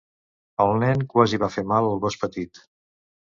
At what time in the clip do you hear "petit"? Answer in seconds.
2.25-2.63